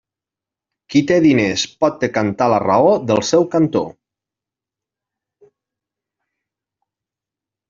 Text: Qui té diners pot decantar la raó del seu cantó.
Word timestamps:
Qui 0.93 1.01
té 1.09 1.17
diners 1.25 1.65
pot 1.83 1.99
decantar 2.03 2.47
la 2.53 2.59
raó 2.63 2.95
del 3.11 3.21
seu 3.27 3.45
cantó. 3.57 3.85